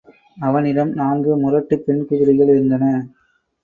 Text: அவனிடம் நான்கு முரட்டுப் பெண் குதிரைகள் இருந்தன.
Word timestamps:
அவனிடம் 0.37 0.93
நான்கு 0.93 1.37
முரட்டுப் 1.37 1.85
பெண் 1.85 2.03
குதிரைகள் 2.05 2.47
இருந்தன. 2.47 2.85